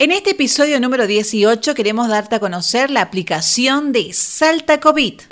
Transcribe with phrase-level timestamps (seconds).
[0.00, 5.22] En este episodio número 18 queremos darte a conocer la aplicación de Salta COVID.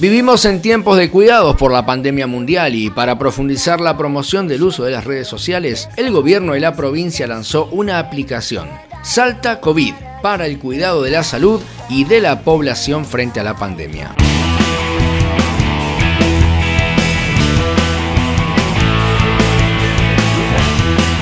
[0.00, 4.64] Vivimos en tiempos de cuidados por la pandemia mundial y para profundizar la promoción del
[4.64, 8.68] uso de las redes sociales, el gobierno de la provincia lanzó una aplicación,
[9.02, 13.56] Salta COVID, para el cuidado de la salud y de la población frente a la
[13.56, 14.14] pandemia.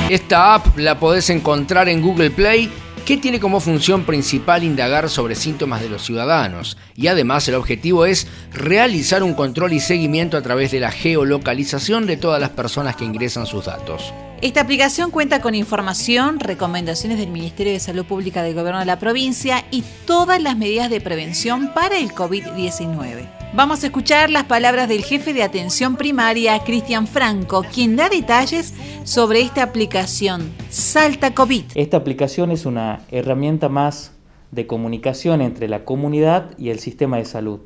[0.09, 2.71] Esta app la podés encontrar en Google Play
[3.05, 8.07] que tiene como función principal indagar sobre síntomas de los ciudadanos y además el objetivo
[8.07, 12.95] es realizar un control y seguimiento a través de la geolocalización de todas las personas
[12.95, 14.15] que ingresan sus datos.
[14.43, 18.99] Esta aplicación cuenta con información, recomendaciones del Ministerio de Salud Pública del Gobierno de la
[18.99, 23.31] provincia y todas las medidas de prevención para el COVID-19.
[23.55, 28.75] Vamos a escuchar las palabras del jefe de atención primaria, Cristian Franco, quien da detalles
[29.05, 31.65] sobre esta aplicación, Salta COVID.
[31.75, 34.13] Esta aplicación es una herramienta más
[34.51, 37.61] de comunicación entre la comunidad y el sistema de salud,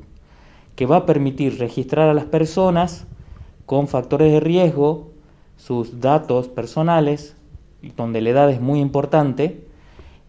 [0.76, 3.08] que va a permitir registrar a las personas
[3.66, 5.09] con factores de riesgo,
[5.60, 7.36] sus datos personales,
[7.96, 9.60] donde la edad es muy importante,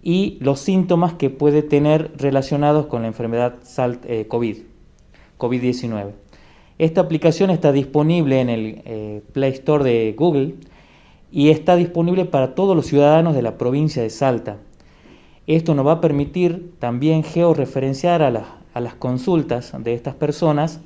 [0.04, 3.56] y los síntomas que puede tener relacionados con la enfermedad
[4.06, 4.58] eh, COVID.
[5.38, 6.12] COVID-19.
[6.80, 10.56] Esta aplicación está disponible en el eh, Play Store de Google
[11.32, 14.58] y está disponible para todos los ciudadanos de la provincia de Salta.
[15.48, 20.82] Esto nos va a permitir también georreferenciar a las consultas de estas personas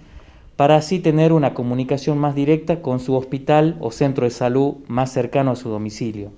[0.55, 5.11] para así tener una comunicación más directa con su hospital o centro de salud más
[5.11, 6.31] cercano a su domicilio.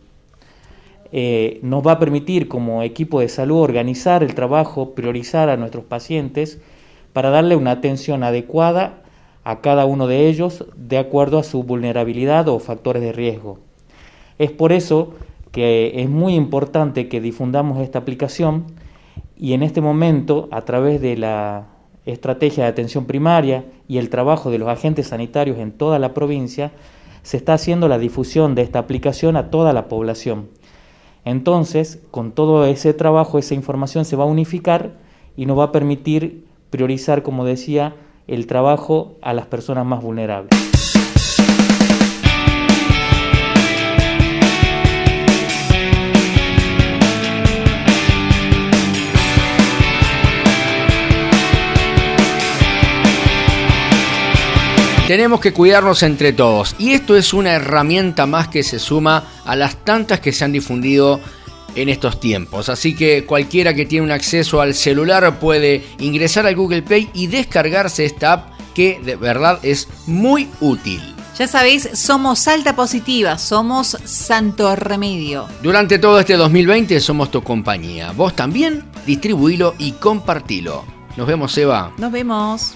[1.11, 5.85] Eh, nos va a permitir como equipo de salud organizar el trabajo, priorizar a nuestros
[5.85, 6.59] pacientes
[7.13, 9.03] para darle una atención adecuada
[9.43, 13.59] a cada uno de ellos de acuerdo a su vulnerabilidad o factores de riesgo.
[14.39, 15.13] Es por eso
[15.51, 18.65] que es muy importante que difundamos esta aplicación
[19.37, 21.67] y en este momento, a través de la
[22.11, 26.71] estrategia de atención primaria y el trabajo de los agentes sanitarios en toda la provincia,
[27.23, 30.47] se está haciendo la difusión de esta aplicación a toda la población.
[31.25, 34.93] Entonces, con todo ese trabajo, esa información se va a unificar
[35.35, 37.95] y nos va a permitir priorizar, como decía,
[38.27, 40.66] el trabajo a las personas más vulnerables.
[55.07, 59.55] Tenemos que cuidarnos entre todos y esto es una herramienta más que se suma a
[59.55, 61.21] las tantas que se han difundido
[61.75, 62.67] en estos tiempos.
[62.67, 67.27] Así que cualquiera que tiene un acceso al celular puede ingresar al Google Play y
[67.27, 71.01] descargarse esta app que de verdad es muy útil.
[71.39, 75.47] Ya sabéis, somos Salta Positiva, somos Santo Remedio.
[75.63, 78.11] Durante todo este 2020 somos tu compañía.
[78.11, 80.83] Vos también distribuilo y compartilo.
[81.15, 81.93] Nos vemos, Eva.
[81.97, 82.73] Nos vemos.